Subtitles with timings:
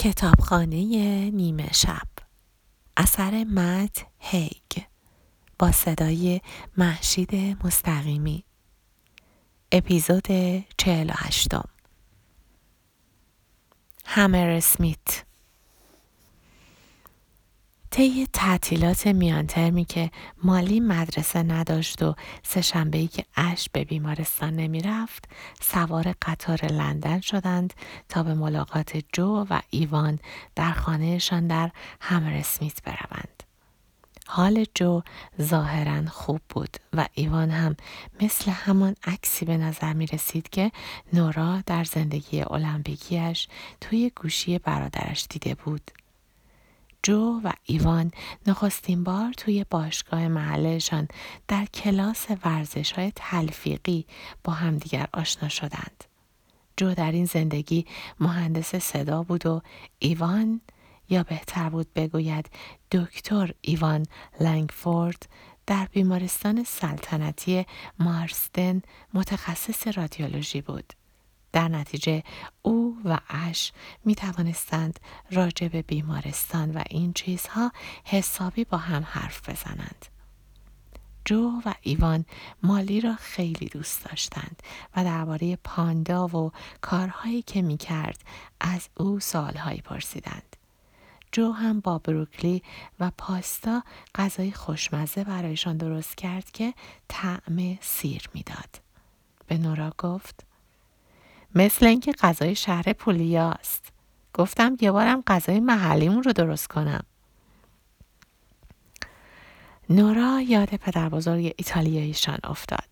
[0.00, 2.08] کتابخانه نیمه شب.
[2.96, 4.82] اثر مت هیگ
[5.58, 6.40] با صدای
[6.76, 7.34] محشید
[7.64, 8.44] مستقیمی.
[9.72, 10.26] اپیزود
[10.76, 11.48] 48
[14.06, 15.24] همر اسمیت.
[18.00, 20.10] طی تعطیلات میان ترمی که
[20.44, 25.24] مالی مدرسه نداشت و سه ای که اش به بیمارستان نمی رفت
[25.60, 27.74] سوار قطار لندن شدند
[28.08, 30.18] تا به ملاقات جو و ایوان
[30.56, 33.42] در خانهشان در همر اسمیت بروند.
[34.26, 35.02] حال جو
[35.42, 37.76] ظاهرا خوب بود و ایوان هم
[38.20, 40.72] مثل همان عکسی به نظر می رسید که
[41.12, 43.48] نورا در زندگی المپیکیش
[43.80, 45.90] توی گوشی برادرش دیده بود.
[47.02, 48.10] جو و ایوان
[48.46, 51.08] نخستین بار توی باشگاه محلشان
[51.48, 54.06] در کلاس ورزش های تلفیقی
[54.44, 56.04] با همدیگر آشنا شدند.
[56.76, 57.86] جو در این زندگی
[58.20, 59.62] مهندس صدا بود و
[59.98, 60.60] ایوان
[61.08, 62.50] یا بهتر بود بگوید
[62.92, 64.06] دکتر ایوان
[64.40, 65.28] لنگفورد
[65.66, 67.66] در بیمارستان سلطنتی
[67.98, 68.82] مارستن
[69.14, 70.92] متخصص رادیولوژی بود.
[71.52, 72.22] در نتیجه
[72.62, 73.72] او و اش
[74.04, 77.72] می توانستند راجع به بیمارستان و این چیزها
[78.04, 80.06] حسابی با هم حرف بزنند.
[81.24, 82.24] جو و ایوان
[82.62, 84.62] مالی را خیلی دوست داشتند
[84.96, 88.18] و درباره پاندا و کارهایی که می کرد
[88.60, 90.56] از او سالهایی پرسیدند.
[91.32, 92.62] جو هم با بروکلی
[93.00, 93.82] و پاستا
[94.14, 96.74] غذای خوشمزه برایشان درست کرد که
[97.08, 98.80] طعم سیر می‌داد.
[99.46, 100.49] به نورا گفت
[101.54, 103.92] مثل اینکه غذای شهر پولیاست
[104.34, 107.04] گفتم یه بارم غذای محلیمون رو درست کنم
[109.90, 112.88] نورا یاد پدر بزرگ ایتالیاییشان افتاد.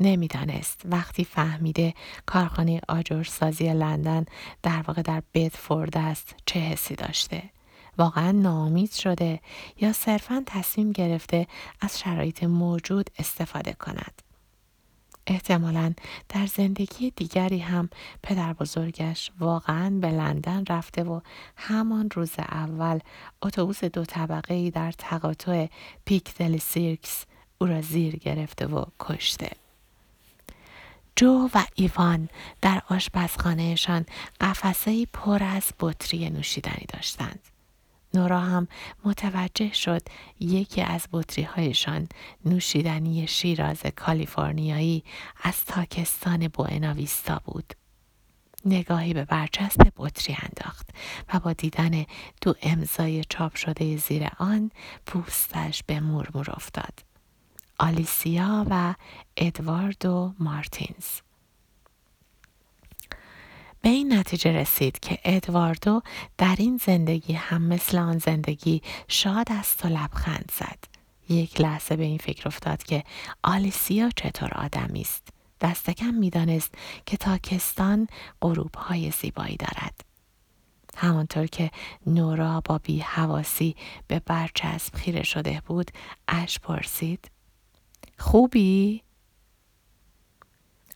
[0.00, 1.94] نمی‌دانست وقتی فهمیده
[2.26, 4.24] کارخانه آجرسازی لندن
[4.62, 7.42] در واقع در بدفورد است چه حسی داشته.
[7.98, 9.40] واقعا نامید شده
[9.80, 11.46] یا صرفا تصمیم گرفته
[11.80, 14.22] از شرایط موجود استفاده کند.
[15.26, 15.94] احتمالا
[16.28, 17.88] در زندگی دیگری هم
[18.22, 21.20] پدر بزرگش واقعا به لندن رفته و
[21.56, 22.98] همان روز اول
[23.42, 25.66] اتوبوس دو طبقه ای در تقاطع
[26.04, 27.24] پیکدل سیرکس
[27.58, 29.50] او را زیر گرفته و کشته.
[31.16, 32.28] جو و ایوان
[32.62, 34.06] در آشپزخانهشان
[34.40, 37.38] قفسه پر از بطری نوشیدنی داشتند.
[38.16, 38.68] نورا هم
[39.04, 40.02] متوجه شد
[40.40, 42.08] یکی از بطری هایشان
[42.44, 45.04] نوشیدنی شیراز کالیفرنیایی
[45.42, 47.74] از تاکستان بوئناویستا بود.
[48.64, 50.90] نگاهی به برچسب بطری انداخت
[51.34, 52.04] و با دیدن
[52.40, 54.70] دو امضای چاپ شده زیر آن
[55.06, 56.98] پوستش به مرمور افتاد.
[57.78, 58.94] آلیسیا و
[59.36, 61.25] ادواردو مارتینز
[63.86, 66.02] به این نتیجه رسید که ادواردو
[66.38, 70.78] در این زندگی هم مثل آن زندگی شاد است و لبخند زد.
[71.28, 73.04] یک لحظه به این فکر افتاد که
[73.42, 75.28] آلیسیا چطور آدمی است.
[75.60, 76.74] دستکم می‌دانست
[77.06, 78.08] که تاکستان
[78.42, 80.00] غروب های زیبایی دارد.
[80.96, 81.70] همانطور که
[82.06, 83.76] نورا با بی حواسی
[84.06, 85.90] به برچسب خیره شده بود
[86.28, 87.30] اش پرسید
[88.18, 89.02] خوبی؟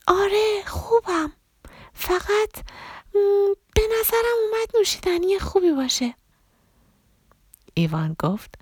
[0.06, 1.32] آره خوبم
[1.94, 2.52] فقط
[3.74, 6.14] به نظرم اومد نوشیدنی خوبی باشه.
[7.74, 8.54] ایوان گفت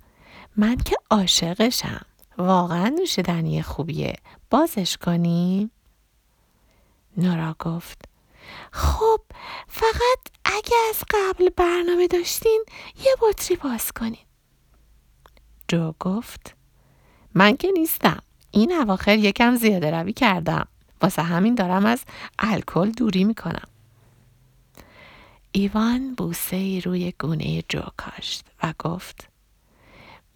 [0.57, 2.05] من که عاشقشم.
[2.37, 4.13] واقعا نوشیدنی خوبیه.
[4.49, 5.71] بازش کنیم؟
[7.17, 8.05] نورا گفت
[8.71, 9.21] خب
[9.67, 12.65] فقط اگه از قبل برنامه داشتین
[13.03, 14.25] یه بطری باز کنین.
[15.67, 16.55] جو گفت
[17.33, 18.21] من که نیستم.
[18.51, 20.67] این اواخر یکم زیاده روی کردم.
[21.01, 22.03] واسه همین دارم از
[22.39, 23.67] الکل دوری می‌کنم.
[25.51, 29.29] ایوان بوسه روی گونه جو کاشت و گفت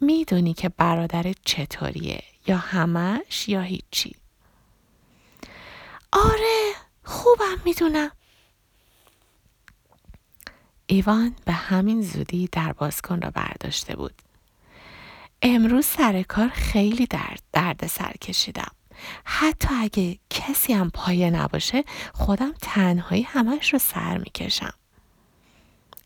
[0.00, 4.16] می‌دونی که برادرت چطوریه یا همش یا هیچی.
[6.12, 6.72] آره
[7.04, 8.10] خوبم می‌دونم.
[10.86, 14.14] ایوان به همین زودی در بازکن را برداشته بود.
[15.42, 18.72] امروز سر کار خیلی درد درد سر کشیدم.
[19.24, 24.74] حتی اگه کسی هم پایه نباشه خودم تنهایی همش رو سر می‌کشم.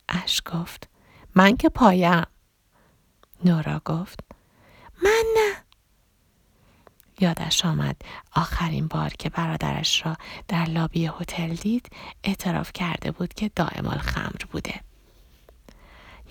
[0.08, 0.88] اش گفت
[1.34, 2.26] من که پایم.
[3.44, 4.20] نورا گفت
[5.02, 5.64] من نه.
[7.20, 7.96] یادش آمد
[8.32, 10.16] آخرین بار که برادرش را
[10.48, 11.90] در لابی هتل دید
[12.24, 14.80] اعتراف کرده بود که دائم خمر بوده.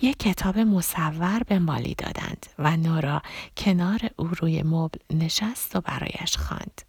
[0.02, 3.22] یک کتاب مصور به مالی دادند و نورا
[3.56, 6.82] کنار او روی مبل نشست و برایش خواند.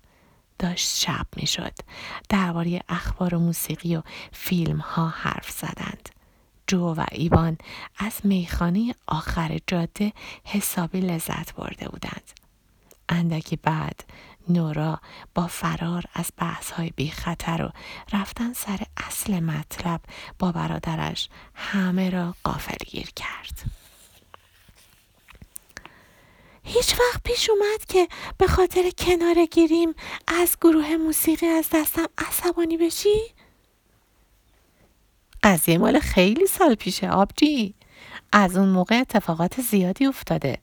[0.60, 1.74] داشت شب می شد.
[2.30, 4.02] درباره اخبار و موسیقی و
[4.32, 6.10] فیلم ها حرف زدند.
[6.68, 7.58] جو و ایوان
[7.98, 10.14] از میخانه آخر جاده
[10.44, 12.32] حسابی لذت برده بودند.
[13.10, 14.04] اندکی بعد
[14.50, 15.00] نورا
[15.36, 17.72] با فرار از بحث های بی خطر و
[18.14, 20.02] رفتن سر اصل مطلب
[20.40, 22.36] با برادرش همه را
[22.92, 23.60] گیر کرد.
[26.64, 28.08] هیچ وقت پیش اومد که
[28.38, 29.94] به خاطر کنار گیریم
[30.28, 33.20] از گروه موسیقی از دستم عصبانی بشی؟
[35.44, 37.74] قضیه مال خیلی سال پیشه آبجی
[38.32, 40.58] از اون موقع اتفاقات زیادی افتاده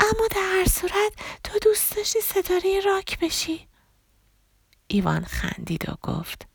[0.00, 1.12] اما در هر صورت
[1.44, 3.68] تو دوست داشتی ستاره راک بشی.
[4.86, 6.46] ایوان خندید و گفت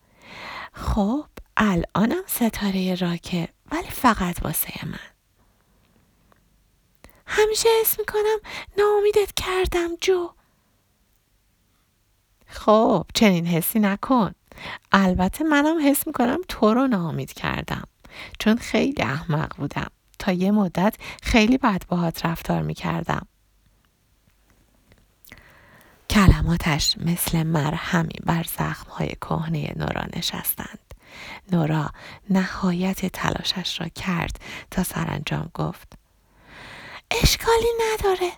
[0.74, 1.26] خب
[1.58, 5.14] الانم ستاره راکه ولی فقط واسه من.
[7.26, 8.38] همیشه حس می‌کنم
[8.78, 10.30] ناامیدت کردم جو.
[12.48, 14.32] خب چنین حسی نکن.
[14.92, 17.84] البته منم حس می‌کنم تو رو ناامید کردم
[18.40, 19.92] چون خیلی احمق بودم.
[20.20, 23.28] تا یه مدت خیلی بد باهات رفتار می‌کردم.
[26.14, 30.94] کلماتش مثل مرهمی بر زخمهای کهنه نورا نشستند.
[31.52, 31.92] نورا
[32.30, 34.40] نهایت تلاشش را کرد
[34.72, 35.94] تا سرانجام گفت
[37.12, 38.32] اشکالی نداره.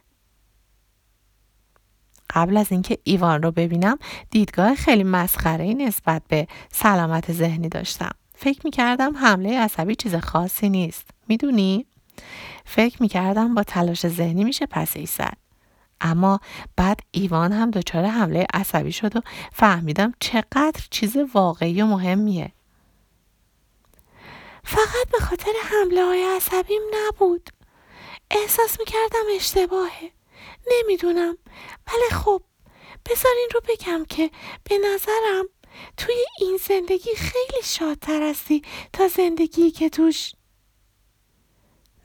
[2.30, 3.98] قبل از اینکه ایوان رو ببینم
[4.30, 8.12] دیدگاه خیلی مسخره نسبت به سلامت ذهنی داشتم.
[8.36, 11.10] فکر می‌کردم حمله عصبی چیز خاصی نیست.
[11.28, 11.86] می‌دونی؟
[12.66, 15.45] فکر می‌کردم با تلاش ذهنی میشه پس ایستد
[16.02, 16.40] اما
[16.76, 19.22] بعد ایوان هم دچار حمله عصبی شد و
[19.54, 22.52] فهمیدم چقدر چیز واقعی و مهمیه.
[24.64, 27.50] فقط به خاطر حمله های عصبیم نبود.
[28.32, 30.12] احساس می‌کردم اشتباهه.
[30.72, 31.38] نمی‌دونم.
[31.88, 32.42] ولی خب
[33.06, 34.32] بذار این رو بگم که
[34.64, 35.46] به نظرم
[35.98, 38.62] توی این زندگی خیلی شادتر هستی
[38.94, 40.34] تا زندگی که توش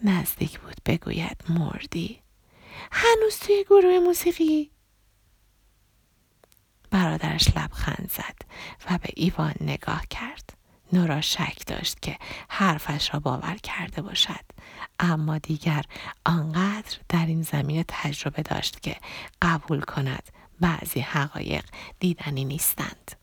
[0.04, 2.19] نزدیک بود بگوید مردی.
[2.92, 4.70] هنوز توی گروه موسیقی.
[6.90, 8.36] برادرش لبخند زد
[8.90, 10.52] و به ایوان نگاه کرد.
[10.92, 12.18] نورا شک داشت که
[12.48, 14.44] حرفش را باور کرده باشد.
[15.00, 15.84] اما دیگر
[16.26, 18.96] آنقدر در این زمینه تجربه داشت که
[19.42, 20.22] قبول کند
[20.60, 21.64] بعضی حقایق
[21.98, 23.19] دیدنی نیستند.